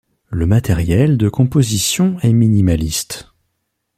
Le 0.31 0.47
matériel 0.47 1.15
de 1.15 1.29
composition 1.29 2.17
est 2.23 2.33
minimaliste. 2.33 3.33